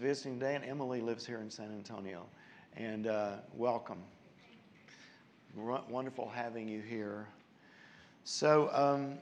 [0.00, 2.24] visiting today, and Emily lives here in San Antonio.
[2.76, 3.98] And uh, welcome.
[5.54, 7.28] W- wonderful having you here.
[8.24, 9.18] So, um,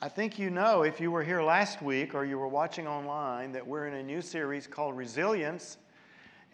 [0.00, 3.50] I think you know if you were here last week or you were watching online
[3.52, 5.78] that we're in a new series called Resilience.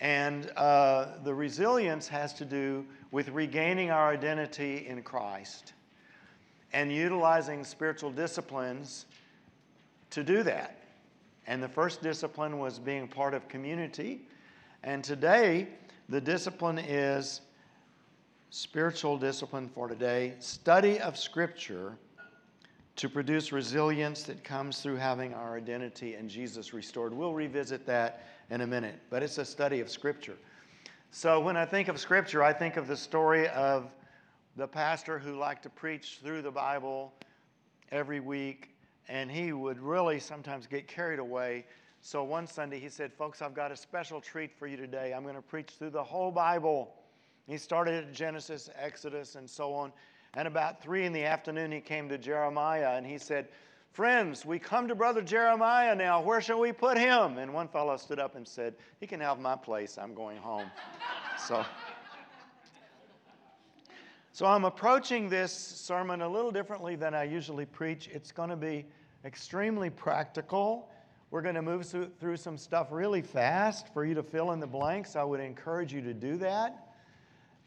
[0.01, 5.75] And uh, the resilience has to do with regaining our identity in Christ
[6.73, 9.05] and utilizing spiritual disciplines
[10.11, 10.80] to do that.
[11.46, 14.22] And the first discipline was being part of community.
[14.82, 15.68] And today,
[16.08, 17.40] the discipline is
[18.50, 21.96] spiritual discipline for today study of Scripture
[22.96, 27.14] to produce resilience that comes through having our identity in Jesus restored.
[27.14, 30.36] We'll revisit that in a minute, but it's a study of Scripture.
[31.12, 33.91] So when I think of Scripture, I think of the story of
[34.56, 37.12] the pastor who liked to preach through the Bible
[37.91, 38.75] every week,
[39.11, 41.67] and he would really sometimes get carried away.
[42.01, 45.12] So one Sunday he said, Folks, I've got a special treat for you today.
[45.12, 46.95] I'm going to preach through the whole Bible.
[47.47, 49.93] He started at Genesis, Exodus, and so on.
[50.34, 53.49] And about three in the afternoon, he came to Jeremiah and he said,
[53.91, 56.23] Friends, we come to Brother Jeremiah now.
[56.23, 57.39] Where shall we put him?
[57.39, 59.99] And one fellow stood up and said, He can have my place.
[59.99, 60.71] I'm going home.
[61.49, 61.65] so,
[64.33, 68.09] so I'm approaching this sermon a little differently than I usually preach.
[68.12, 68.87] It's going to be
[69.25, 70.89] extremely practical.
[71.31, 71.87] We're going to move
[72.19, 75.15] through some stuff really fast for you to fill in the blanks.
[75.15, 76.89] I would encourage you to do that.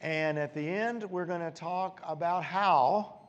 [0.01, 3.19] And at the end, we're going to talk about how.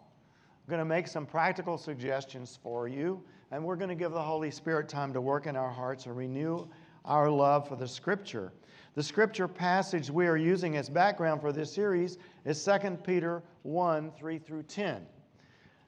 [0.66, 3.22] We're going to make some practical suggestions for you.
[3.50, 6.16] And we're going to give the Holy Spirit time to work in our hearts and
[6.16, 6.66] renew
[7.05, 8.53] our love for the Scripture.
[8.94, 14.11] The Scripture passage we are using as background for this series is 2 Peter 1
[14.19, 15.06] 3 through 10.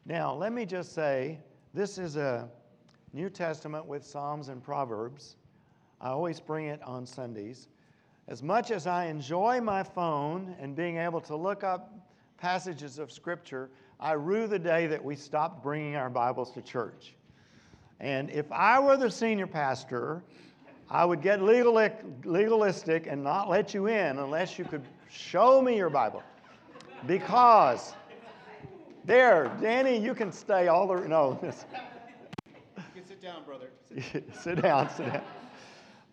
[0.05, 1.41] Now, let me just say
[1.77, 2.49] this is a
[3.13, 5.37] New Testament with Psalms and Proverbs.
[6.01, 7.69] I always bring it on Sundays.
[8.29, 11.93] As much as I enjoy my phone and being able to look up
[12.39, 13.69] passages of Scripture,
[14.01, 17.13] I rue the day that we stopped bringing our Bibles to church.
[18.01, 20.23] And if I were the senior pastor,
[20.89, 25.91] I would get legalistic and not let you in unless you could show me your
[25.91, 26.23] Bible.
[27.07, 27.93] Because,
[29.07, 31.07] there, Danny, you can stay all the.
[31.09, 31.39] No.
[32.95, 33.71] You can sit down, brother.
[33.89, 35.23] Sit, sit down, sit down.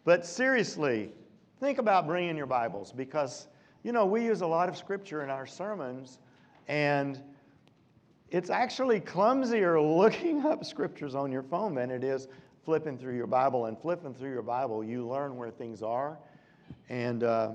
[0.06, 1.12] But seriously,
[1.60, 3.48] think about bringing your Bibles because,
[3.84, 6.20] you know, we use a lot of scripture in our sermons,
[6.68, 7.22] and
[8.32, 12.28] it's actually clumsier looking up scriptures on your phone than it is
[12.66, 13.66] flipping through your Bible.
[13.66, 16.18] And flipping through your Bible, you learn where things are.
[16.90, 17.52] And uh,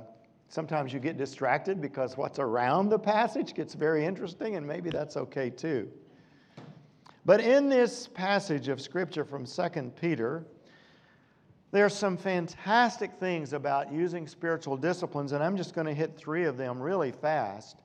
[0.49, 5.17] sometimes you get distracted because what's around the passage gets very interesting, and maybe that's
[5.17, 5.91] okay too.
[7.25, 10.45] But in this passage of scripture from 2 Peter,
[11.71, 16.45] there's some fantastic things about using spiritual disciplines, and I'm just going to hit three
[16.45, 17.83] of them really fast.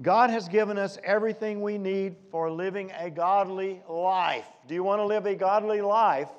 [0.00, 4.46] God has given us everything we need for living a godly life.
[4.66, 6.30] Do you want to live a godly life?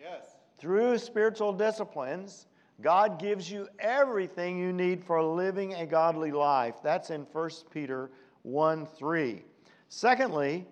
[0.00, 0.36] Yes.
[0.58, 2.46] Through spiritual disciplines,
[2.82, 6.76] God gives you everything you need for living a godly life.
[6.82, 8.10] That's in 1 Peter
[8.42, 9.42] 1 3.
[9.88, 10.66] Secondly,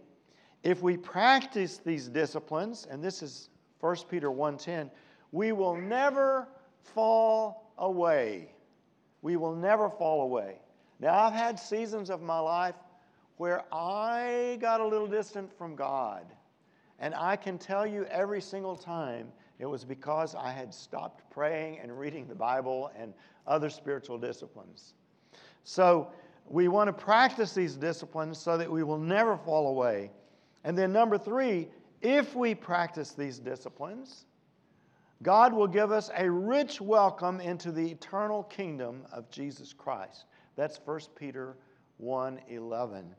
[0.62, 3.48] if we practice these disciplines, and this is
[3.80, 4.90] 1 Peter 1:10,
[5.32, 6.48] we will never
[6.82, 8.54] fall away.
[9.22, 10.60] We will never fall away.
[11.00, 12.76] Now, I've had seasons of my life
[13.36, 16.24] where I got a little distant from God.
[16.98, 21.78] And I can tell you every single time it was because I had stopped praying
[21.80, 23.14] and reading the Bible and
[23.46, 24.94] other spiritual disciplines.
[25.64, 26.10] So,
[26.46, 30.10] we want to practice these disciplines so that we will never fall away.
[30.64, 31.68] And then, number three,
[32.02, 34.26] if we practice these disciplines,
[35.22, 40.26] God will give us a rich welcome into the eternal kingdom of Jesus Christ.
[40.54, 41.56] That's 1 Peter
[41.98, 43.14] 1:11.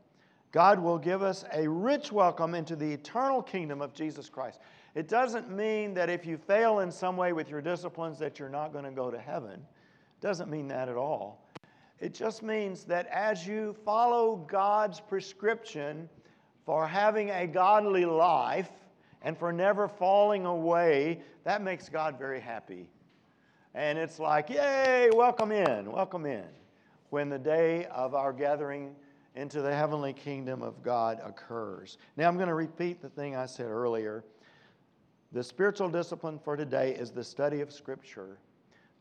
[0.52, 4.60] God will give us a rich welcome into the eternal kingdom of Jesus Christ.
[4.96, 8.48] It doesn't mean that if you fail in some way with your disciplines that you're
[8.48, 9.52] not going to go to heaven.
[9.52, 11.46] It doesn't mean that at all.
[12.00, 16.08] It just means that as you follow God's prescription
[16.64, 18.70] for having a godly life,
[19.22, 22.88] and for never falling away, that makes God very happy.
[23.74, 26.44] And it's like, yay, welcome in, welcome in,
[27.10, 28.94] when the day of our gathering
[29.34, 31.98] into the heavenly kingdom of God occurs.
[32.16, 34.24] Now, I'm going to repeat the thing I said earlier.
[35.36, 38.38] The spiritual discipline for today is the study of Scripture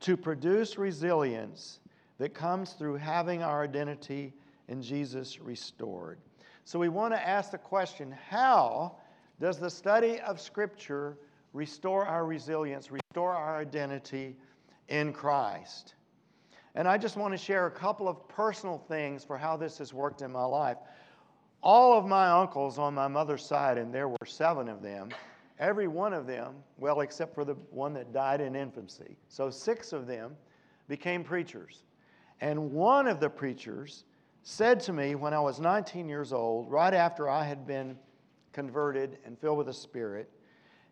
[0.01, 1.79] to produce resilience
[2.17, 4.33] that comes through having our identity
[4.67, 6.19] in Jesus restored.
[6.65, 8.97] So, we want to ask the question how
[9.39, 11.17] does the study of Scripture
[11.53, 14.35] restore our resilience, restore our identity
[14.89, 15.95] in Christ.
[16.75, 19.93] And I just want to share a couple of personal things for how this has
[19.93, 20.79] worked in my life.
[21.63, 25.11] All of my uncles on my mother's side, and there were seven of them,
[25.59, 29.93] every one of them, well, except for the one that died in infancy, so six
[29.93, 30.35] of them
[30.87, 31.83] became preachers.
[32.41, 34.03] And one of the preachers
[34.43, 37.97] said to me when I was 19 years old, right after I had been
[38.53, 40.29] converted and filled with the Spirit,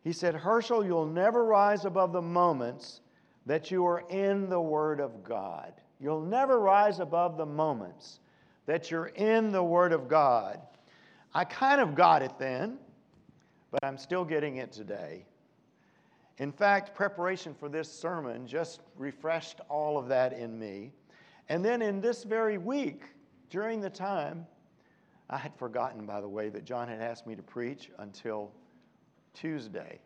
[0.04, 3.02] he said, Herschel, you'll never rise above the moments
[3.46, 5.74] that you are in the Word of God.
[6.00, 8.20] You'll never rise above the moments
[8.66, 10.60] that you're in the Word of God.
[11.34, 12.78] I kind of got it then,
[13.74, 15.26] but I'm still getting it today.
[16.38, 20.92] In fact, preparation for this sermon just refreshed all of that in me.
[21.50, 23.06] And then in this very week,
[23.50, 24.46] during the time,
[25.28, 28.52] I had forgotten, by the way, that John had asked me to preach until
[29.34, 30.00] Tuesday.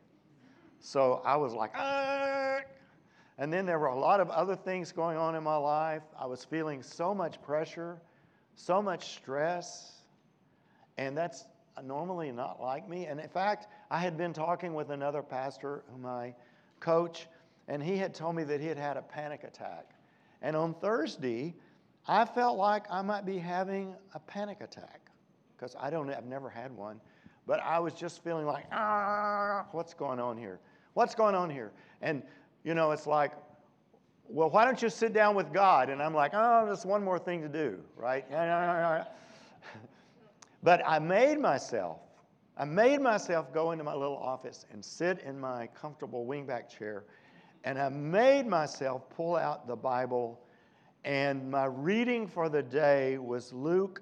[0.79, 2.59] So I was like, ah.
[3.37, 6.03] And then there were a lot of other things going on in my life.
[6.17, 8.01] I was feeling so much pressure,
[8.55, 10.03] so much stress.
[10.97, 11.45] And that's
[11.83, 13.05] normally not like me.
[13.05, 16.33] And in fact, I had been talking with another pastor whom I
[16.79, 17.27] coach,
[17.67, 19.91] and he had told me that he had had a panic attack.
[20.41, 21.55] And on Thursday,
[22.07, 25.11] I felt like I might be having a panic attack
[25.55, 27.01] because I don't, I've never had one.
[27.45, 30.59] But I was just feeling like, ah, what's going on here?
[30.93, 31.71] What's going on here?
[32.01, 32.21] And,
[32.63, 33.31] you know, it's like,
[34.29, 35.89] well, why don't you sit down with God?
[35.89, 38.25] And I'm like, oh, there's one more thing to do, right?
[40.67, 42.01] But I made myself,
[42.57, 47.05] I made myself go into my little office and sit in my comfortable wingback chair.
[47.63, 50.41] And I made myself pull out the Bible.
[51.05, 54.01] And my reading for the day was Luke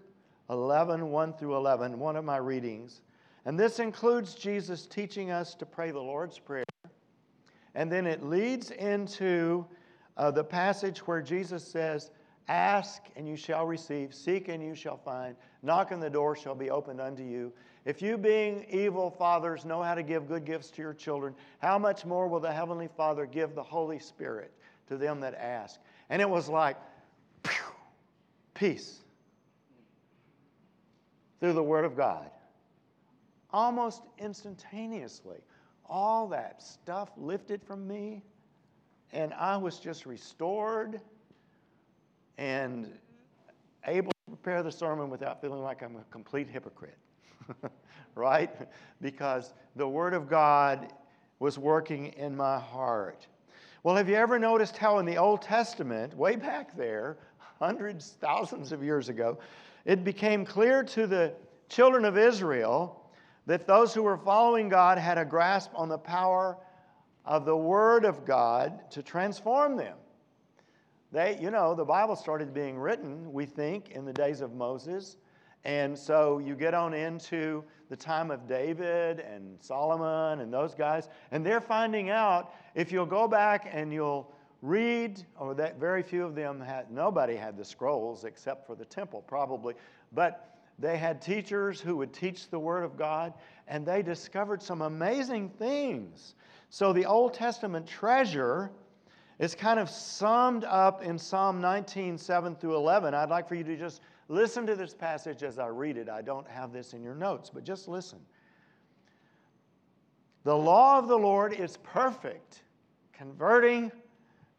[0.50, 3.02] 11, 1 through 11, one of my readings.
[3.46, 6.66] And this includes Jesus teaching us to pray the Lord's Prayer.
[7.76, 9.68] And then it leads into
[10.18, 12.10] uh, the passage where Jesus says,
[12.48, 16.56] Ask and you shall receive, seek and you shall find, knock and the door shall
[16.56, 17.52] be opened unto you.
[17.86, 21.78] If you, being evil fathers, know how to give good gifts to your children, how
[21.80, 24.52] much more will the Heavenly Father give the Holy Spirit
[24.88, 25.80] to them that ask?
[26.10, 26.78] And it was like,
[27.44, 27.66] pew,
[28.54, 29.00] peace
[31.40, 32.30] through the Word of God
[33.56, 35.40] almost instantaneously.
[35.88, 38.22] All that stuff lifted from me,
[39.14, 41.00] and I was just restored
[42.38, 42.92] and
[43.86, 46.98] able to prepare the sermon without feeling like I'm a complete hypocrite.
[48.16, 48.50] right?
[49.02, 50.92] Because the Word of God
[51.40, 53.28] was working in my heart.
[53.84, 58.72] Well, have you ever noticed how in the Old Testament, way back there, hundreds, thousands
[58.72, 59.38] of years ago,
[59.84, 61.34] it became clear to the
[61.70, 63.12] children of Israel
[63.46, 66.58] that those who were following God had a grasp on the power
[67.26, 69.98] of the Word of God to transform them.
[71.16, 75.16] They, you know, the Bible started being written, we think, in the days of Moses.
[75.64, 81.08] And so you get on into the time of David and Solomon and those guys,
[81.32, 84.30] and they're finding out if you'll go back and you'll
[84.62, 88.84] read, or that very few of them had, nobody had the scrolls except for the
[88.84, 89.74] temple, probably.
[90.12, 93.32] But they had teachers who would teach the Word of God,
[93.70, 96.36] and they discovered some amazing things.
[96.70, 98.70] So the Old Testament treasure
[99.40, 103.14] is kind of summed up in Psalm 19, 7 through 11.
[103.14, 106.10] I'd like for you to just listen to this passage as I read it.
[106.10, 108.20] I don't have this in your notes, but just listen.
[110.44, 112.62] The law of the Lord is perfect,
[113.14, 113.92] converting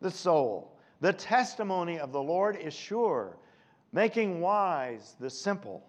[0.00, 0.76] the soul.
[1.00, 3.38] The testimony of the Lord is sure,
[3.92, 5.86] making wise the simple.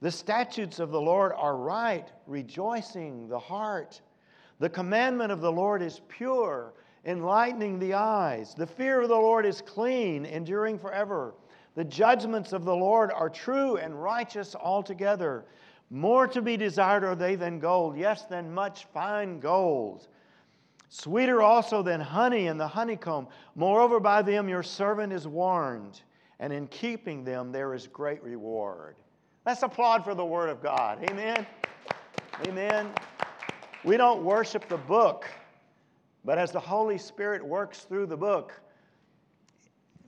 [0.00, 4.00] The statutes of the Lord are right, rejoicing the heart.
[4.58, 6.74] The commandment of the Lord is pure,
[7.06, 8.54] enlightening the eyes.
[8.54, 11.34] The fear of the Lord is clean, enduring forever.
[11.74, 15.44] The judgments of the Lord are true and righteous altogether.
[15.90, 20.08] More to be desired are they than gold, yes, than much fine gold.
[20.88, 23.26] Sweeter also than honey and the honeycomb.
[23.56, 26.02] Moreover, by them your servant is warned,
[26.38, 28.96] and in keeping them there is great reward.
[29.44, 31.04] Let's applaud for the Word of God.
[31.10, 31.46] Amen.
[32.46, 32.92] Amen.
[33.84, 35.26] We don't worship the book,
[36.24, 38.60] but as the Holy Spirit works through the book,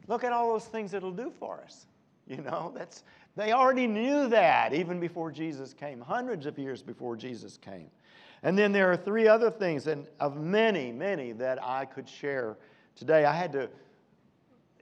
[0.08, 1.86] look at all those things it'll do for us.
[2.28, 3.04] You know, that's
[3.36, 7.88] they already knew that even before Jesus came, hundreds of years before Jesus came.
[8.42, 12.56] And then there are three other things, and of many, many that I could share
[12.96, 13.24] today.
[13.24, 13.68] I had to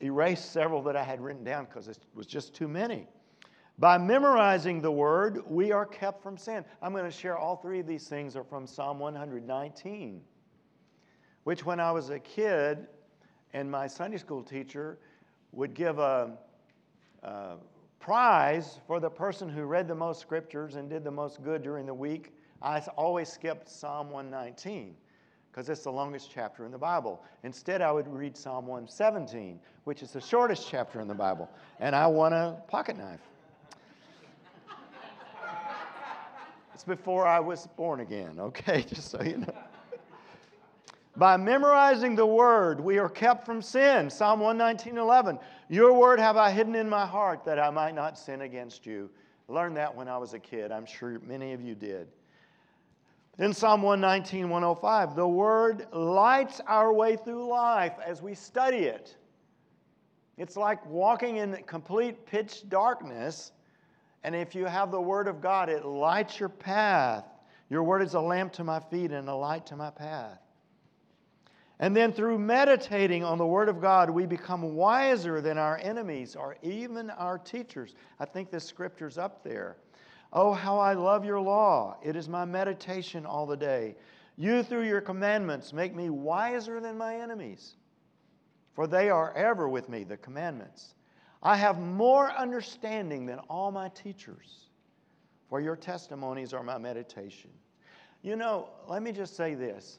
[0.02, 3.08] erase several that I had written down because it was just too many.
[3.78, 6.64] By memorizing the word, we are kept from sin.
[6.80, 10.22] I'm going to share all three of these things are from Psalm 119.
[11.44, 12.86] Which when I was a kid,
[13.52, 14.98] and my Sunday school teacher
[15.52, 16.32] would give a,
[17.22, 17.54] a
[18.00, 21.86] prize for the person who read the most scriptures and did the most good during
[21.86, 22.32] the week.
[22.60, 24.96] I always skipped Psalm 119
[25.50, 27.22] because it's the longest chapter in the Bible.
[27.44, 31.48] Instead, I would read Psalm 117, which is the shortest chapter in the Bible,
[31.78, 33.20] and I won a pocket knife.
[36.74, 38.82] it's before I was born again, okay?
[38.88, 39.54] Just so you know.
[41.16, 44.10] By memorizing the word, we are kept from sin.
[44.10, 45.38] Psalm 119, 11.
[45.68, 49.08] Your word have I hidden in my heart that I might not sin against you.
[49.46, 50.72] Learned that when I was a kid.
[50.72, 52.08] I'm sure many of you did.
[53.38, 59.16] In Psalm 119, 105, the word lights our way through life as we study it.
[60.36, 63.52] It's like walking in complete pitch darkness,
[64.24, 67.24] and if you have the word of God, it lights your path.
[67.70, 70.38] Your word is a lamp to my feet and a light to my path.
[71.80, 76.36] And then through meditating on the Word of God, we become wiser than our enemies
[76.36, 77.94] or even our teachers.
[78.20, 79.76] I think this scripture's up there.
[80.32, 81.96] Oh, how I love your law.
[82.02, 83.96] It is my meditation all the day.
[84.36, 87.76] You, through your commandments, make me wiser than my enemies,
[88.74, 90.94] for they are ever with me, the commandments.
[91.42, 94.70] I have more understanding than all my teachers,
[95.48, 97.50] for your testimonies are my meditation.
[98.22, 99.98] You know, let me just say this.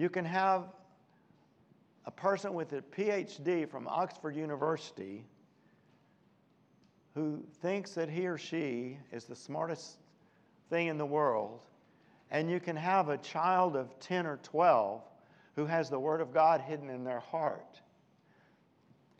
[0.00, 0.64] You can have
[2.06, 5.26] a person with a PhD from Oxford University
[7.14, 9.98] who thinks that he or she is the smartest
[10.70, 11.60] thing in the world,
[12.30, 15.02] and you can have a child of 10 or 12
[15.54, 17.82] who has the Word of God hidden in their heart.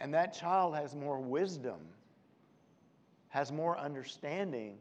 [0.00, 1.80] And that child has more wisdom,
[3.28, 4.78] has more understanding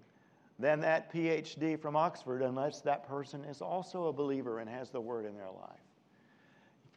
[0.60, 5.02] than that PhD from Oxford, unless that person is also a believer and has the
[5.02, 5.89] Word in their life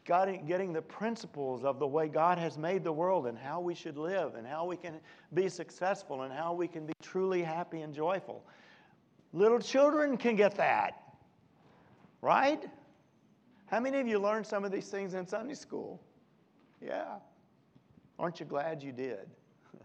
[0.04, 3.96] getting the principles of the way God has made the world and how we should
[3.96, 5.00] live and how we can
[5.34, 8.44] be successful and how we can be truly happy and joyful.
[9.32, 11.02] Little children can get that,
[12.20, 12.68] right?
[13.66, 16.00] How many of you learned some of these things in Sunday school?
[16.80, 17.14] Yeah.
[18.18, 19.30] Aren't you glad you did?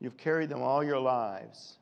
[0.00, 1.78] You've carried them all your lives.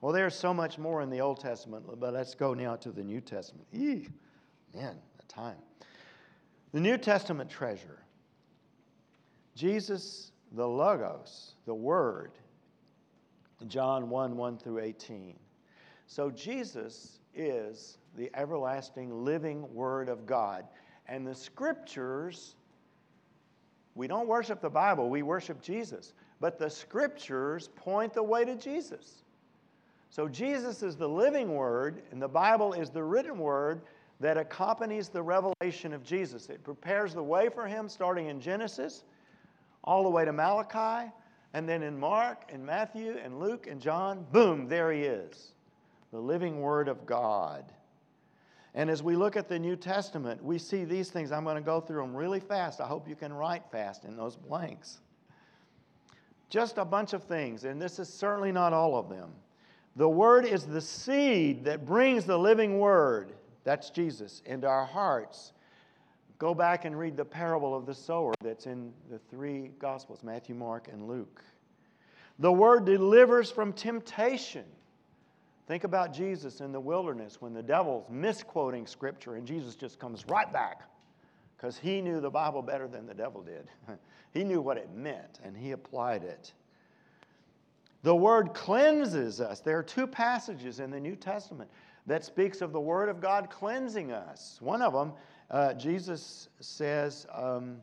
[0.00, 3.02] Well, there's so much more in the Old Testament, but let's go now to the
[3.02, 3.66] New Testament.
[3.74, 4.08] Eee,
[4.74, 5.56] man, the time.
[6.76, 8.02] The New Testament treasure.
[9.54, 12.32] Jesus, the Logos, the Word,
[13.66, 15.38] John 1 1 through 18.
[16.06, 20.66] So Jesus is the everlasting living Word of God.
[21.06, 22.56] And the Scriptures,
[23.94, 26.12] we don't worship the Bible, we worship Jesus.
[26.40, 29.22] But the Scriptures point the way to Jesus.
[30.10, 33.80] So Jesus is the living Word, and the Bible is the written Word
[34.20, 36.48] that accompanies the revelation of Jesus.
[36.48, 39.04] It prepares the way for him starting in Genesis
[39.84, 41.10] all the way to Malachi,
[41.54, 45.52] and then in Mark and Matthew and Luke and John, boom, there he is,
[46.10, 47.64] the living Word of God.
[48.74, 51.32] And as we look at the New Testament, we see these things.
[51.32, 52.80] I'm going to go through them really fast.
[52.80, 54.98] I hope you can write fast in those blanks.
[56.50, 59.30] Just a bunch of things, and this is certainly not all of them.
[59.96, 63.32] The Word is the seed that brings the living Word.
[63.66, 65.52] That's Jesus into our hearts.
[66.38, 70.54] Go back and read the parable of the sower that's in the three Gospels Matthew,
[70.54, 71.42] Mark, and Luke.
[72.38, 74.64] The Word delivers from temptation.
[75.66, 80.24] Think about Jesus in the wilderness when the devil's misquoting Scripture and Jesus just comes
[80.28, 80.82] right back
[81.56, 83.68] because he knew the Bible better than the devil did.
[84.32, 86.52] he knew what it meant and he applied it.
[88.04, 89.58] The Word cleanses us.
[89.58, 91.68] There are two passages in the New Testament
[92.06, 94.58] that speaks of the Word of God cleansing us.
[94.60, 95.12] One of them,
[95.50, 97.78] uh, Jesus says, um,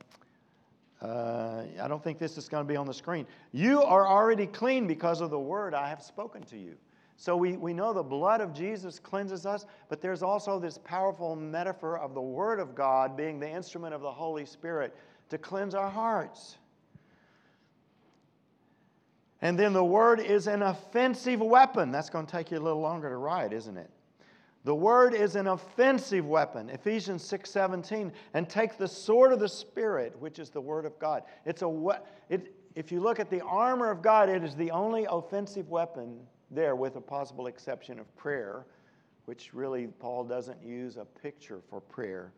[1.01, 3.27] uh, I don't think this is going to be on the screen.
[3.51, 6.75] You are already clean because of the Word I have spoken to you.
[7.18, 11.36] So we, we know the blood of Jesus cleanses us, but there's also this powerful
[11.36, 14.96] metaphor of the Word of God being the instrument of the Holy Spirit
[15.30, 16.58] to cleanse our hearts.
[19.42, 21.92] And then the Word is an offensive weapon.
[21.92, 23.89] That's going to take you a little longer to write, isn't it?
[24.65, 30.17] The word is an offensive weapon, Ephesians 6:17, and take the sword of the spirit,
[30.20, 31.24] which is the word of God.
[31.46, 35.05] It's a it, if you look at the armor of God, it is the only
[35.10, 38.65] offensive weapon there with a possible exception of prayer,
[39.25, 42.32] which really Paul doesn't use a picture for prayer.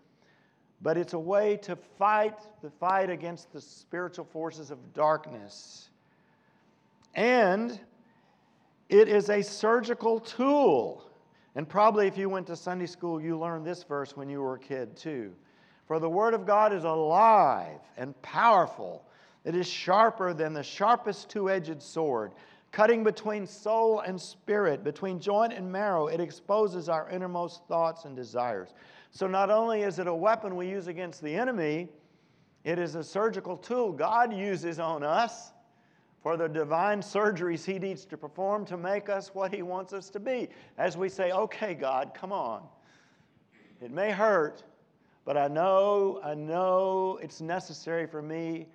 [0.81, 5.89] But it's a way to fight the fight against the spiritual forces of darkness.
[7.13, 7.79] And
[8.89, 11.03] it is a surgical tool
[11.55, 14.55] And probably if you went to Sunday school, you learned this verse when you were
[14.55, 15.33] a kid too.
[15.87, 19.05] For the Word of God is alive and powerful.
[19.45, 22.31] It is sharper than the sharpest two edged sword,
[22.71, 26.07] cutting between soul and spirit, between joint and marrow.
[26.07, 28.73] It exposes our innermost thoughts and desires.
[29.11, 31.87] So not only is it a weapon we use against the enemy,
[32.65, 35.53] it is a surgical tool God uses on us
[36.25, 40.09] for the divine surgeries He needs to perform to make us what He wants us
[40.09, 40.49] to be.
[40.75, 42.63] As we say, okay, God, come on.
[43.79, 44.63] It may hurt,
[45.23, 48.65] but I know, I know it's necessary for me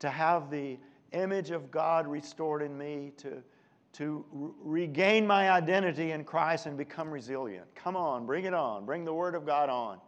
[0.00, 0.76] to have the
[1.12, 3.44] image of God restored in me, to,
[3.92, 4.24] to
[4.60, 7.72] regain my identity in Christ and become resilient.
[7.76, 8.84] Come on, bring it on.
[8.84, 10.00] Bring the Word of God on.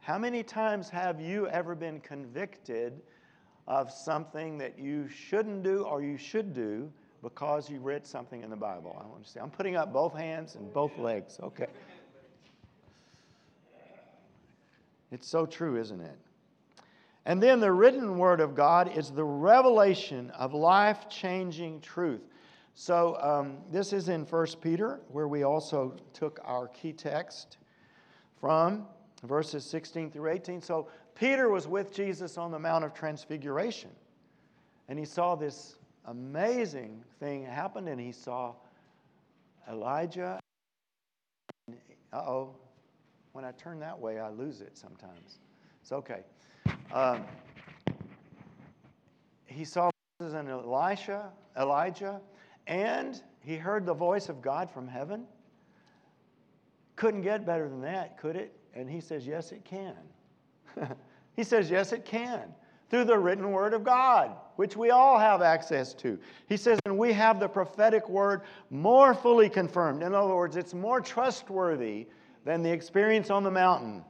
[0.00, 3.02] How many times have you ever been convicted
[3.66, 6.90] of something that you shouldn't do or you should do
[7.22, 8.96] because you read something in the Bible.
[9.00, 11.38] I want to say, I'm putting up both hands and both legs.
[11.42, 11.66] Okay.
[15.12, 16.18] It's so true, isn't it?
[17.24, 22.22] And then the written word of God is the revelation of life changing truth.
[22.74, 27.58] So um, this is in 1 Peter, where we also took our key text
[28.40, 28.86] from
[29.22, 30.60] verses 16 through 18.
[30.60, 33.90] So Peter was with Jesus on the Mount of Transfiguration,
[34.88, 35.76] and he saw this
[36.06, 38.54] amazing thing happen, and he saw
[39.70, 40.40] Elijah.
[42.12, 42.54] Uh oh,
[43.32, 45.38] when I turn that way, I lose it sometimes.
[45.80, 46.20] It's okay.
[46.92, 47.24] Um,
[49.46, 49.90] he saw
[50.20, 52.20] Moses and Elisha, Elijah,
[52.66, 55.24] and he heard the voice of God from heaven.
[56.96, 58.54] Couldn't get better than that, could it?
[58.74, 59.96] And he says, Yes, it can.
[61.36, 62.54] he says, Yes, it can.
[62.90, 66.18] Through the written word of God, which we all have access to.
[66.46, 70.02] He says, and we have the prophetic word more fully confirmed.
[70.02, 72.06] In other words, it's more trustworthy
[72.44, 74.04] than the experience on the mountain,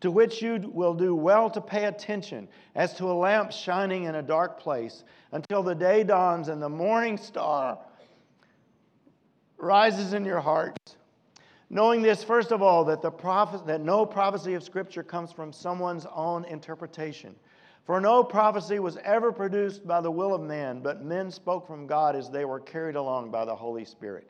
[0.00, 4.16] to which you will do well to pay attention as to a lamp shining in
[4.16, 7.78] a dark place until the day dawns and the morning star
[9.56, 10.96] rises in your hearts.
[11.72, 15.52] Knowing this, first of all, that, the prophet, that no prophecy of Scripture comes from
[15.52, 17.34] someone's own interpretation.
[17.84, 21.86] For no prophecy was ever produced by the will of man, but men spoke from
[21.86, 24.28] God as they were carried along by the Holy Spirit.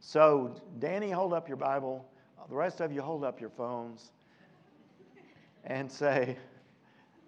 [0.00, 2.06] So, Danny, hold up your Bible.
[2.48, 4.12] The rest of you, hold up your phones
[5.64, 6.36] and say,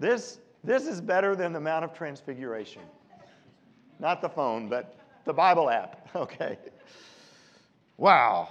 [0.00, 2.82] This, this is better than the Mount of Transfiguration.
[4.00, 5.98] Not the phone, but the Bible app.
[6.16, 6.58] Okay.
[7.96, 8.48] Wow.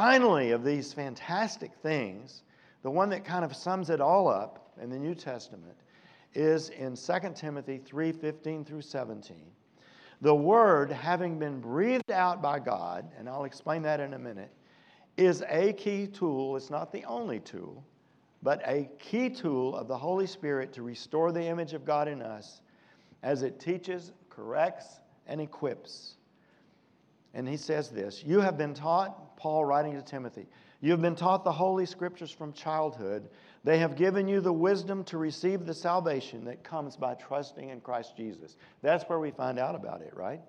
[0.00, 2.44] Finally, of these fantastic things,
[2.82, 5.76] the one that kind of sums it all up in the New Testament
[6.34, 9.50] is in 2 Timothy 3:15 through 17.
[10.20, 14.52] The word, having been breathed out by God, and I'll explain that in a minute,
[15.16, 16.54] is a key tool.
[16.54, 17.82] It's not the only tool,
[18.40, 22.22] but a key tool of the Holy Spirit to restore the image of God in
[22.22, 22.62] us
[23.24, 26.18] as it teaches, corrects, and equips.
[27.34, 30.46] And he says this You have been taught Paul writing to Timothy.
[30.80, 33.28] You have been taught the Holy Scriptures from childhood.
[33.62, 37.80] They have given you the wisdom to receive the salvation that comes by trusting in
[37.80, 38.56] Christ Jesus.
[38.82, 40.40] That's where we find out about it, right?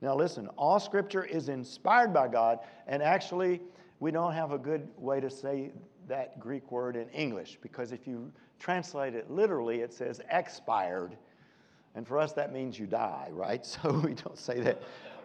[0.00, 3.60] Now, listen, all Scripture is inspired by God, and actually,
[3.98, 5.72] we don't have a good way to say
[6.08, 11.16] that Greek word in English because if you translate it literally, it says expired.
[11.94, 13.66] And for us, that means you die, right?
[13.82, 14.82] So we don't say that.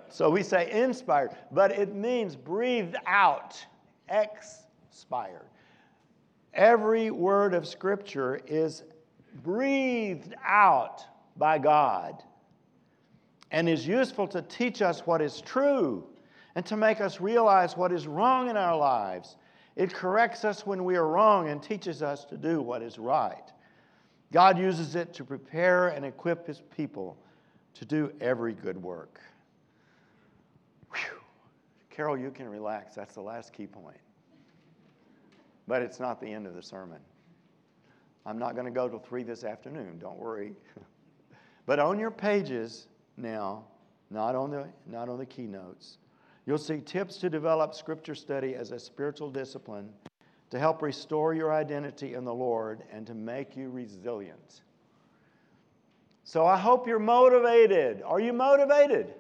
[0.09, 3.63] So we say inspired, but it means breathed out,
[4.09, 5.47] expired.
[6.53, 8.83] Every word of Scripture is
[9.43, 11.03] breathed out
[11.37, 12.23] by God
[13.51, 16.05] and is useful to teach us what is true
[16.55, 19.37] and to make us realize what is wrong in our lives.
[19.75, 23.51] It corrects us when we are wrong and teaches us to do what is right.
[24.33, 27.17] God uses it to prepare and equip His people
[27.75, 29.21] to do every good work.
[31.97, 32.93] Carol, you can relax.
[32.93, 33.97] That's the last key point.
[35.67, 36.99] But it's not the end of the sermon.
[38.23, 39.97] I'm not going to go till 3 this afternoon.
[39.97, 40.53] Don't worry.
[41.65, 43.63] but on your pages now,
[44.11, 45.97] not on the, not on the keynotes,
[46.45, 49.89] you'll see tips to develop scripture study as a spiritual discipline
[50.51, 54.61] to help restore your identity in the Lord and to make you resilient.
[56.23, 58.03] So I hope you're motivated.
[58.05, 59.15] Are you motivated?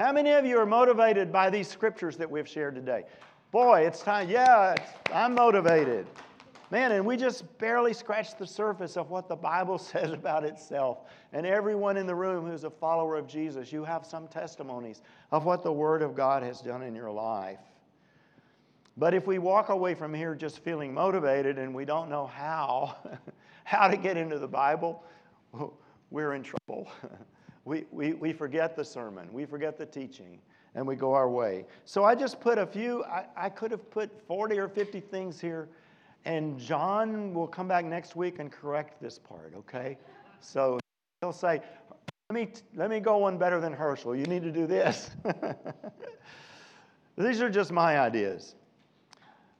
[0.00, 3.04] How many of you are motivated by these scriptures that we've shared today?
[3.50, 4.30] Boy, it's time.
[4.30, 6.06] Yeah, it's, I'm motivated.
[6.70, 11.00] Man, and we just barely scratched the surface of what the Bible says about itself.
[11.34, 15.44] And everyone in the room who's a follower of Jesus, you have some testimonies of
[15.44, 17.60] what the Word of God has done in your life.
[18.96, 22.96] But if we walk away from here just feeling motivated and we don't know how,
[23.64, 25.04] how to get into the Bible,
[26.10, 26.90] we're in trouble.
[27.70, 30.40] We, we, forget the sermon, we forget the teaching,
[30.74, 31.64] and we go our way.
[31.84, 35.40] So I just put a few, I, I could have put 40 or 50 things
[35.40, 35.68] here,
[36.24, 39.98] and John will come back next week and correct this part, okay?
[40.40, 40.80] So
[41.20, 41.60] he'll say,
[42.28, 44.16] let me, let me go one better than Herschel.
[44.16, 45.10] You need to do this.
[47.16, 48.56] These are just my ideas.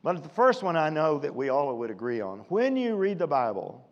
[0.02, 2.40] But the first one I know that we all would agree on.
[2.48, 3.86] When you read the Bible,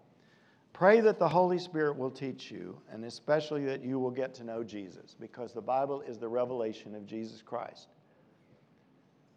[0.79, 4.45] pray that the Holy Spirit will teach you, and especially that you will get to
[4.45, 7.89] know Jesus, because the Bible is the revelation of Jesus Christ.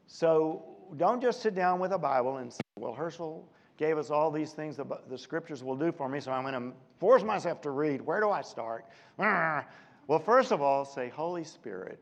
[0.06, 0.62] So
[0.98, 4.52] don't just sit down with a Bible and say, Well, Herschel gave us all these
[4.52, 7.72] things the, the scriptures will do for me, so I'm going to force myself to
[7.72, 8.02] read.
[8.02, 8.86] Where do I start?
[10.08, 11.98] Well, first of all, say, Holy Spirit,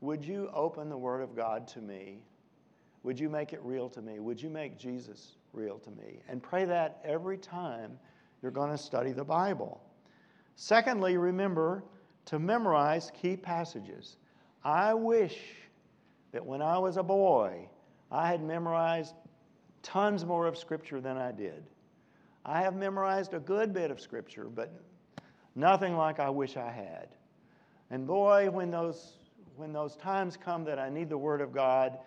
[0.00, 2.22] would you open the Word of God to me
[3.02, 4.18] would you make it real to me?
[4.18, 6.20] Would you make Jesus real to me?
[6.28, 7.98] And pray that every time
[8.42, 9.80] you're going to study the Bible.
[10.56, 11.84] Secondly, remember
[12.26, 14.16] to memorize key passages.
[14.64, 15.38] I wish
[16.32, 17.68] that when I was a boy,
[18.10, 19.14] I had memorized
[19.82, 21.64] tons more of Scripture than I did.
[22.44, 24.72] I have memorized a good bit of Scripture, but
[25.54, 27.08] nothing like I wish I had.
[27.90, 29.14] And boy, when those,
[29.56, 31.98] when those times come that I need the Word of God,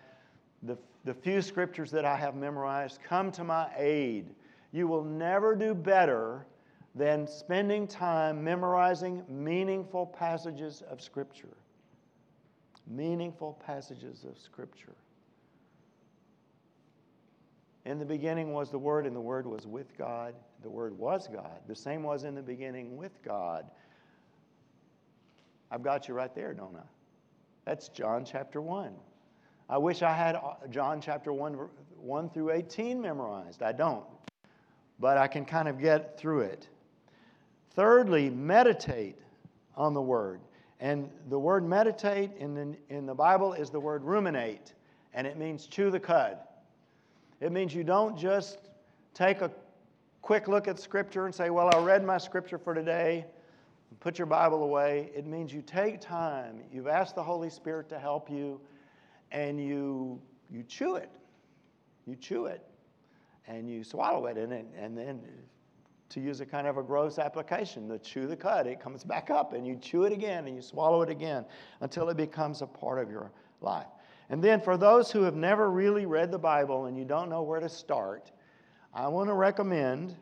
[0.62, 4.34] the, the few scriptures that I have memorized come to my aid.
[4.72, 6.46] You will never do better
[6.94, 11.56] than spending time memorizing meaningful passages of Scripture.
[12.86, 14.96] Meaningful passages of Scripture.
[17.84, 20.34] In the beginning was the Word, and the Word was with God.
[20.62, 21.60] The Word was God.
[21.66, 23.66] The same was in the beginning with God.
[25.70, 26.86] I've got you right there, don't I?
[27.64, 28.92] That's John chapter 1.
[29.68, 30.36] I wish I had
[30.70, 31.54] John chapter 1,
[31.96, 33.62] 1 through 18 memorized.
[33.62, 34.04] I don't.
[35.02, 36.68] But I can kind of get through it.
[37.74, 39.18] Thirdly, meditate
[39.76, 40.40] on the word.
[40.78, 44.74] And the word meditate in the, in the Bible is the word ruminate,
[45.12, 46.38] and it means chew the cud.
[47.40, 48.58] It means you don't just
[49.12, 49.50] take a
[50.22, 53.26] quick look at Scripture and say, Well, I read my Scripture for today,
[53.98, 55.10] put your Bible away.
[55.16, 58.60] It means you take time, you've asked the Holy Spirit to help you,
[59.32, 61.10] and you, you chew it.
[62.06, 62.64] You chew it
[63.46, 64.36] and you swallow it.
[64.36, 65.20] And, and then,
[66.10, 69.30] to use a kind of a gross application, to chew the cud, it comes back
[69.30, 71.44] up and you chew it again and you swallow it again
[71.80, 73.86] until it becomes a part of your life.
[74.28, 77.42] And then, for those who have never really read the Bible and you don't know
[77.42, 78.30] where to start,
[78.94, 80.14] I want to recommend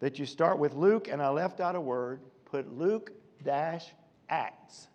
[0.00, 3.86] that you start with Luke, and I left out a word, put Luke dash
[4.28, 4.88] Acts.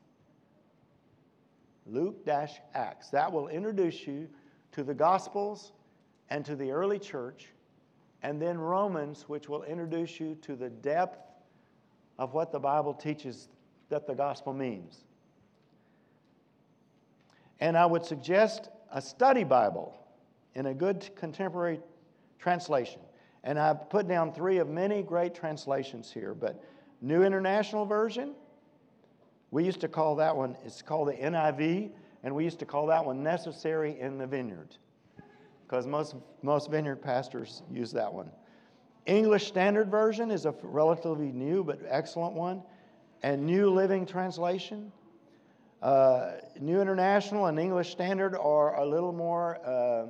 [1.86, 3.10] Luke dash Acts.
[3.10, 4.28] That will introduce you
[4.74, 5.72] to the Gospels
[6.30, 7.48] and to the early church,
[8.22, 11.20] and then Romans, which will introduce you to the depth
[12.18, 13.48] of what the Bible teaches
[13.90, 15.06] that the gospel means.
[17.60, 19.96] And I would suggest a study Bible
[20.56, 21.80] in a good contemporary
[22.40, 23.02] translation.
[23.44, 26.62] And I've put down three of many great translations here, but
[27.02, 28.34] New International Version,
[29.52, 31.92] we used to call that one, it's called the NIV,
[32.24, 34.76] and we used to call that one necessary in the vineyard
[35.70, 38.32] because most, most vineyard pastors use that one.
[39.06, 42.64] English Standard Version is a relatively new but excellent one,
[43.22, 44.92] and New Living Translation.
[45.82, 50.08] Uh, new International and English Standard are a little more uh,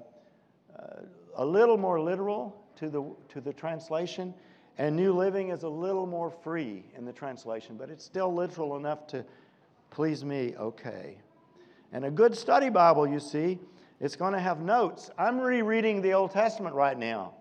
[0.80, 1.02] uh,
[1.36, 4.34] a little more literal to the to the translation,
[4.78, 8.78] and New Living is a little more free in the translation, but it's still literal
[8.78, 9.26] enough to
[9.92, 11.18] please me okay.
[11.92, 13.60] And a good study Bible, you see,
[14.00, 15.10] it's going to have notes.
[15.18, 17.34] I'm rereading the Old Testament right now.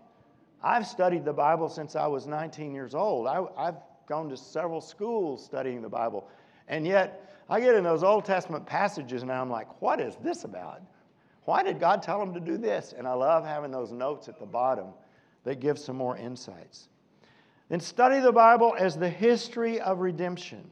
[0.63, 3.27] I've studied the Bible since I was 19 years old.
[3.27, 6.29] I, have gone to several schools studying the Bible.
[6.67, 10.45] And yet, I get in those Old Testament passages and I'm like, what is this
[10.45, 10.83] about?
[11.45, 12.93] Why did God tell them to do this?
[12.97, 14.89] And I love having those notes at the bottom
[15.45, 16.89] that give some more insights.
[17.69, 20.71] Then study the Bible as the history of redemption.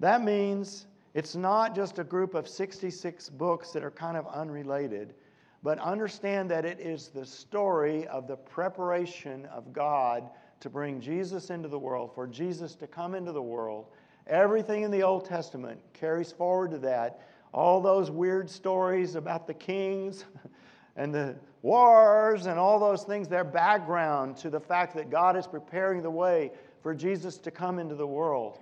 [0.00, 0.85] That means
[1.16, 5.14] it's not just a group of 66 books that are kind of unrelated,
[5.62, 10.28] but understand that it is the story of the preparation of God
[10.60, 13.86] to bring Jesus into the world, for Jesus to come into the world.
[14.26, 17.22] Everything in the Old Testament carries forward to that.
[17.54, 20.26] All those weird stories about the kings
[20.96, 25.46] and the wars and all those things, they're background to the fact that God is
[25.46, 26.52] preparing the way
[26.82, 28.58] for Jesus to come into the world.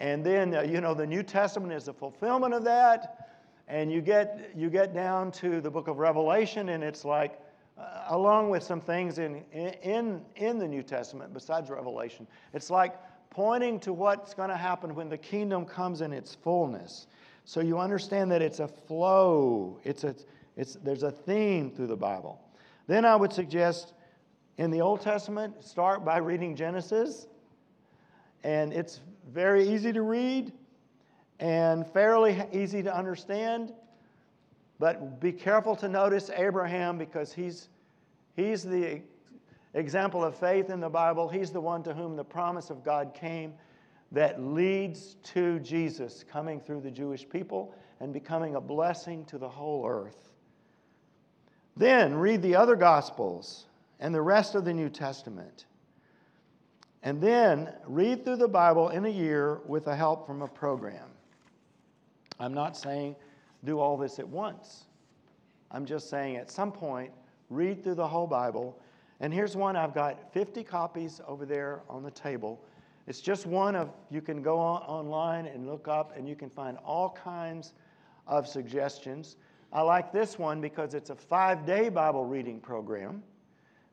[0.00, 3.30] And then, uh, you know, the New Testament is the fulfillment of that.
[3.68, 7.38] And you get, you get down to the book of Revelation, and it's like,
[7.78, 12.94] uh, along with some things in, in, in the New Testament besides Revelation, it's like
[13.30, 17.06] pointing to what's going to happen when the kingdom comes in its fullness.
[17.44, 20.14] So you understand that it's a flow, it's a,
[20.56, 22.40] it's, there's a theme through the Bible.
[22.86, 23.94] Then I would suggest
[24.58, 27.26] in the Old Testament, start by reading Genesis.
[28.44, 30.52] And it's very easy to read
[31.40, 33.72] and fairly easy to understand.
[34.78, 37.68] But be careful to notice Abraham because he's,
[38.34, 39.00] he's the
[39.74, 41.28] example of faith in the Bible.
[41.28, 43.54] He's the one to whom the promise of God came
[44.12, 49.48] that leads to Jesus coming through the Jewish people and becoming a blessing to the
[49.48, 50.28] whole earth.
[51.76, 53.66] Then read the other Gospels
[54.00, 55.66] and the rest of the New Testament.
[57.02, 61.08] And then read through the Bible in a year with the help from a program.
[62.38, 63.16] I'm not saying
[63.64, 64.84] do all this at once.
[65.70, 67.10] I'm just saying at some point,
[67.50, 68.78] read through the whole Bible.
[69.20, 72.60] And here's one I've got 50 copies over there on the table.
[73.06, 76.50] It's just one of, you can go on, online and look up, and you can
[76.50, 77.72] find all kinds
[78.26, 79.36] of suggestions.
[79.72, 83.22] I like this one because it's a five day Bible reading program.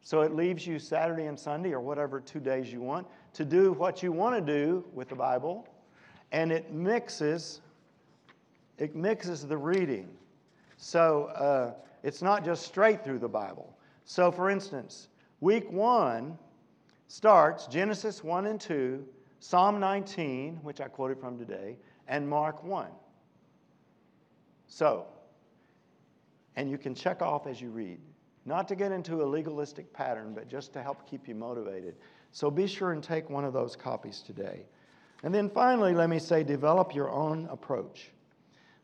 [0.02, 3.74] So it leaves you Saturday and Sunday, or whatever two days you want, to do
[3.74, 5.68] what you want to do with the Bible.
[6.32, 7.62] And it mixes,
[8.78, 10.10] it mixes the reading.
[10.78, 13.78] So uh, it's not just straight through the Bible.
[14.06, 15.10] So, for instance,
[15.42, 16.38] week one
[17.08, 19.06] starts Genesis 1 and 2,
[19.40, 22.88] Psalm 19, which I quoted from today, and Mark 1.
[24.68, 25.08] So,
[26.56, 28.00] and you can check off as you read.
[28.50, 31.94] Not to get into a legalistic pattern, but just to help keep you motivated.
[32.32, 34.66] So be sure and take one of those copies today.
[35.22, 38.10] And then finally, let me say develop your own approach.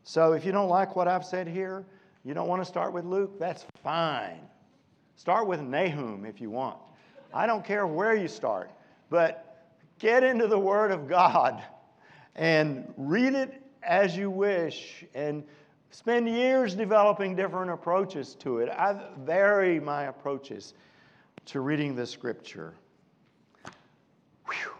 [0.04, 1.84] So if you don't like what I've said here,
[2.22, 4.38] you don't want to start with Luke, that's fine.
[5.16, 6.78] Start with Nahum if you want.
[7.34, 8.70] I don't care where you start,
[9.10, 9.66] but
[9.98, 11.60] get into the Word of God
[12.36, 15.42] and read it as you wish and
[15.90, 18.68] spend years developing different approaches to it.
[18.68, 20.74] I vary my approaches
[21.46, 22.74] to reading the scripture.
[24.48, 24.72] Whew.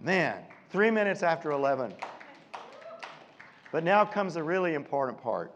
[0.00, 1.94] Man, three minutes after 11.
[3.70, 5.52] But now comes the really important part,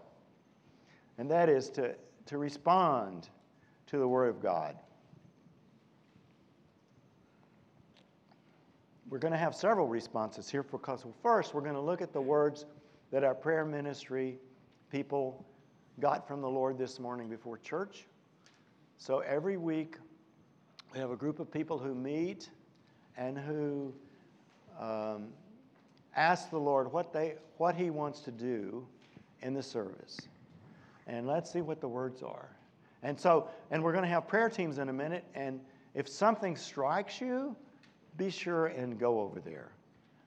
[1.18, 1.94] and that is to,
[2.26, 3.28] to respond
[3.86, 4.76] to the Word of God.
[9.08, 12.12] We're going to have several responses here because, well, first, we're going to look at
[12.12, 12.66] the words
[13.10, 14.38] that our prayer ministry
[14.90, 15.44] people
[16.00, 18.06] got from the Lord this morning before church.
[18.96, 19.96] So every week,
[20.92, 22.50] we have a group of people who meet
[23.16, 23.92] and who
[24.78, 25.28] um,
[26.16, 28.86] ask the Lord what, they, what He wants to do
[29.42, 30.18] in the service.
[31.06, 32.48] And let's see what the words are.
[33.02, 35.24] And so, and we're going to have prayer teams in a minute.
[35.34, 35.60] And
[35.94, 37.56] if something strikes you,
[38.16, 39.70] be sure and go over there.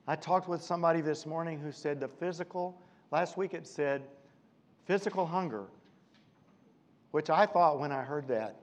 [0.06, 2.80] I talked with somebody this morning who said the physical,
[3.12, 4.02] last week it said
[4.84, 5.66] physical hunger,
[7.12, 8.56] which I thought when I heard that,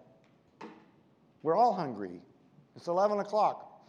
[1.41, 2.21] we're all hungry.
[2.75, 3.85] It's 11 o'clock.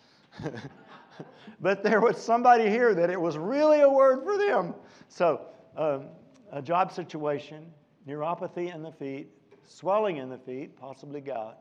[1.60, 4.74] but there was somebody here that it was really a word for them.
[5.08, 6.06] So, um,
[6.52, 7.72] a job situation,
[8.06, 9.28] neuropathy in the feet,
[9.66, 11.58] swelling in the feet, possibly gout.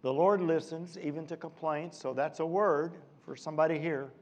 [0.00, 4.12] The Lord listens even to complaints, so that's a word for somebody here.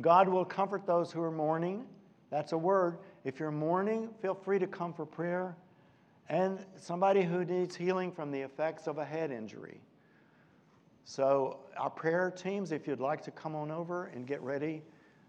[0.00, 1.84] God will comfort those who are mourning.
[2.30, 2.98] That's a word.
[3.24, 5.56] If you're mourning, feel free to come for prayer.
[6.28, 9.80] And somebody who needs healing from the effects of a head injury.
[11.04, 14.82] So, our prayer teams, if you'd like to come on over and get ready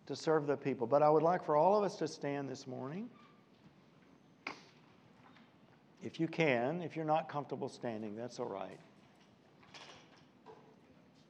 [0.05, 0.85] to serve the people.
[0.85, 3.09] But I would like for all of us to stand this morning.
[6.03, 8.79] If you can, if you're not comfortable standing, that's all right.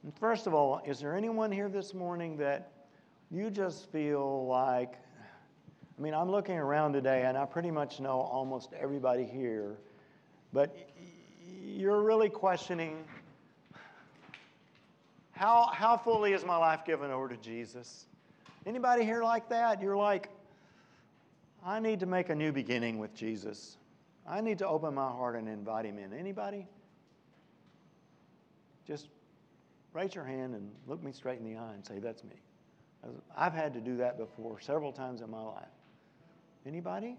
[0.04, 2.73] And first of all, is there anyone here this morning that
[3.34, 4.94] you just feel like,
[5.98, 9.76] I mean, I'm looking around today and I pretty much know almost everybody here,
[10.54, 10.78] but
[11.64, 13.04] you're really questioning
[15.32, 18.06] how, how fully is my life given over to Jesus?
[18.68, 19.82] Anybody here like that?
[19.82, 20.30] You're like,
[21.66, 23.78] I need to make a new beginning with Jesus.
[24.30, 26.14] I need to open my heart and invite him in.
[26.14, 26.68] Anybody?
[28.86, 29.08] Just
[29.92, 32.36] raise your hand and look me straight in the eye and say, That's me.
[33.36, 35.68] I've had to do that before several times in my life.
[36.66, 37.18] Anybody?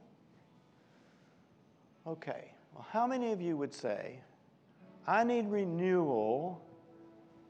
[2.06, 2.52] Okay.
[2.74, 4.18] Well, how many of you would say,
[5.06, 6.60] I need renewal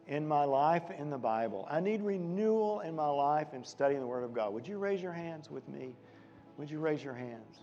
[0.07, 1.67] in my life in the Bible?
[1.71, 4.53] I need renewal in my life in studying the Word of God.
[4.53, 5.95] Would you raise your hands with me?
[6.59, 7.59] Would you raise your hands?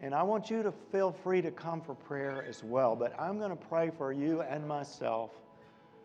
[0.00, 2.96] And I want you to feel free to come for prayer as well.
[2.96, 5.30] But I'm going to pray for you and myself,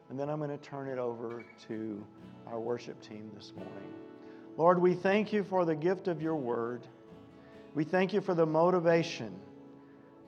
[0.10, 2.06] and then I'm going to turn it over to
[2.52, 3.94] our worship team this morning.
[4.58, 6.82] Lord, we thank you for the gift of your word.
[7.76, 9.34] We thank you for the motivation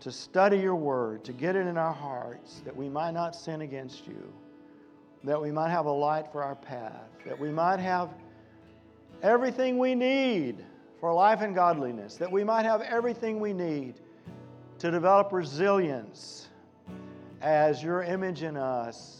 [0.01, 3.61] to study your word, to get it in our hearts, that we might not sin
[3.61, 4.31] against you,
[5.23, 8.09] that we might have a light for our path, that we might have
[9.21, 10.63] everything we need
[10.99, 13.95] for life and godliness, that we might have everything we need
[14.77, 16.47] to develop resilience
[17.41, 19.18] as your image in us,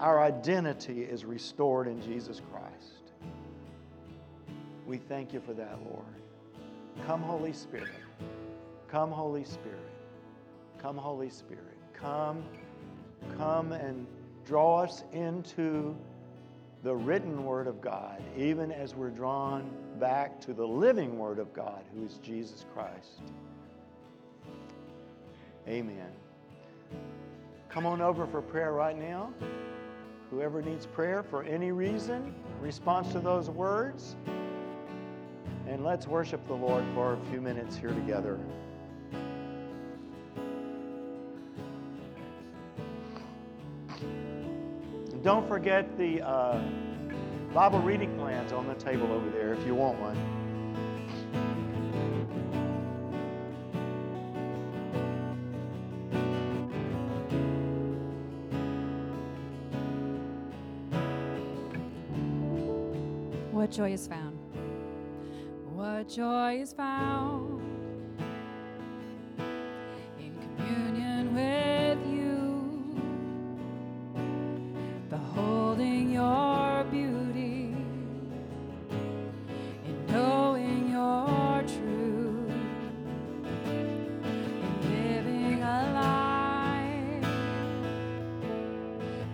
[0.00, 3.12] our identity is restored in Jesus Christ.
[4.86, 6.04] We thank you for that, Lord.
[7.06, 7.88] Come, Holy Spirit.
[8.88, 9.78] Come, Holy Spirit.
[10.78, 11.78] Come, Holy Spirit.
[11.94, 12.44] Come,
[13.38, 14.06] come and
[14.44, 15.96] draw us into
[16.82, 21.52] the written Word of God, even as we're drawn back to the living Word of
[21.54, 23.22] God, who is Jesus Christ.
[25.66, 26.10] Amen.
[27.70, 29.32] Come on over for prayer right now.
[30.34, 34.16] Whoever needs prayer for any reason, response to those words.
[35.68, 38.40] And let's worship the Lord for a few minutes here together.
[45.22, 46.60] Don't forget the uh,
[47.52, 50.43] Bible reading plans on the table over there if you want one.
[63.74, 64.38] Joy is found?
[65.74, 67.60] What joy is found
[70.16, 72.94] in communion with you,
[75.10, 77.74] beholding your beauty,
[79.88, 82.52] in knowing your truth,
[83.66, 87.26] in living a life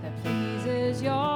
[0.01, 1.30] that pleases your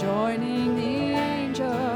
[0.00, 1.89] joining the angels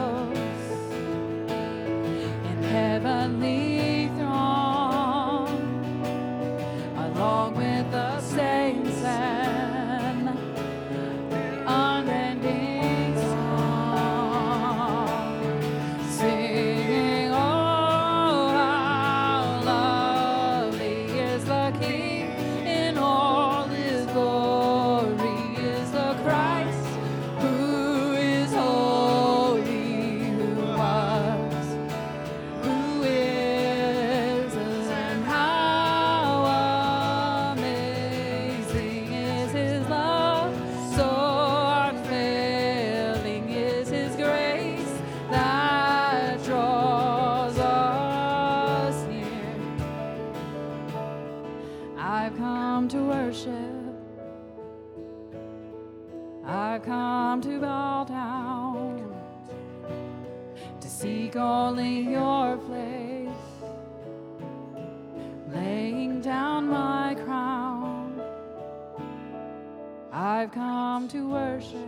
[70.26, 71.78] I've come to worship.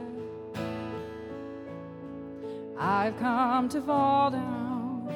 [2.79, 5.09] I've come to fall down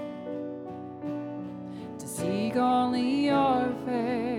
[1.98, 4.29] to seek only your face,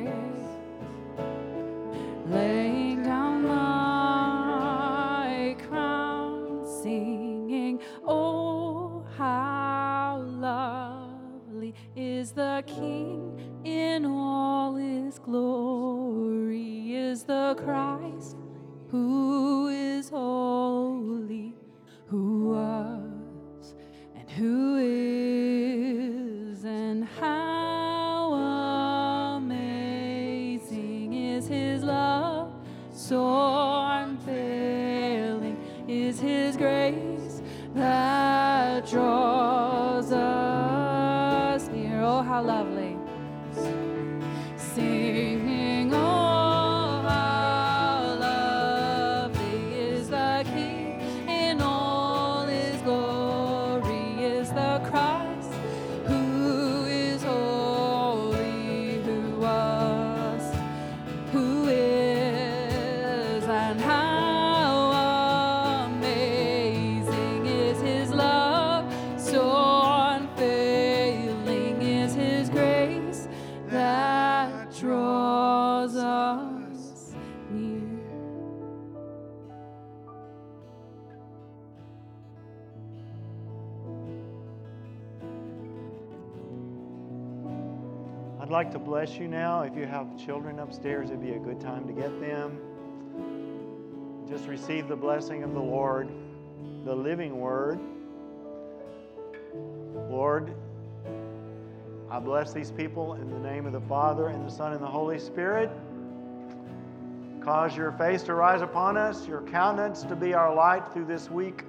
[88.61, 89.63] like to bless you now.
[89.63, 92.59] If you have children upstairs, it'd be a good time to get them.
[94.29, 96.07] Just receive the blessing of the Lord,
[96.85, 97.79] the living word.
[100.11, 100.53] Lord,
[102.07, 104.85] I bless these people in the name of the Father, and the Son, and the
[104.85, 105.71] Holy Spirit.
[107.43, 111.31] Cause your face to rise upon us, your countenance to be our light through this
[111.31, 111.63] week.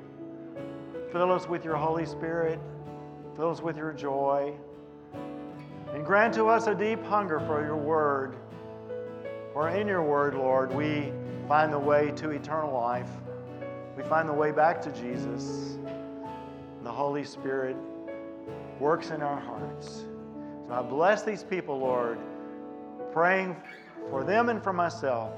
[1.11, 2.61] Fill us with your Holy Spirit.
[3.35, 4.53] Fill us with your joy.
[5.93, 8.35] And grant to us a deep hunger for your word.
[9.53, 11.13] For in your word, Lord, we
[11.47, 13.11] find the way to eternal life.
[13.97, 15.77] We find the way back to Jesus.
[16.83, 17.77] The Holy Spirit
[18.81, 20.05] works in our hearts.
[20.67, 22.19] So I bless these people, Lord,
[23.13, 23.55] praying
[24.09, 25.35] for them and for myself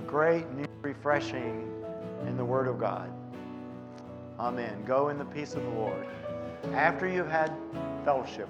[0.00, 1.70] a great new refreshing
[2.26, 3.08] in the Word of God.
[4.40, 4.84] Amen.
[4.84, 6.06] Go in the peace of the Lord.
[6.72, 7.52] After you've had
[8.04, 8.48] fellowship